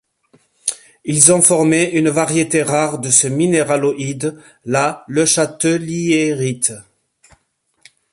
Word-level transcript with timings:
Ils 1.05 1.31
ont 1.31 1.43
formé 1.43 1.91
une 1.91 2.09
variété 2.09 2.63
rare 2.63 2.97
de 2.97 3.11
ce 3.11 3.27
minéraloïde, 3.27 4.41
la 4.65 5.05
lechateliérite. 5.07 6.73